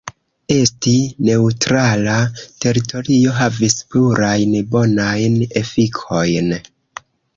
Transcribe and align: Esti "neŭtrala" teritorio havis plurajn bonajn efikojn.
Esti 0.53 0.93
"neŭtrala" 1.27 2.15
teritorio 2.65 3.35
havis 3.41 3.77
plurajn 3.91 4.57
bonajn 4.73 5.37
efikojn. 5.63 6.51